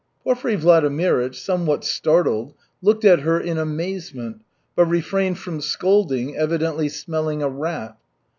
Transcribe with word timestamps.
Porfiry 0.23 0.57
Vladimirych, 0.57 1.35
somewhat 1.35 1.83
startled, 1.85 2.55
looked 2.81 3.05
at 3.05 3.19
her 3.19 3.39
in 3.39 3.59
amazement, 3.59 4.41
but 4.75 4.85
refrained 4.85 5.37
from 5.37 5.61
scolding, 5.61 6.35
evidently 6.35 6.89
smelling 6.89 7.43
a 7.43 7.49
rat. 7.49 7.95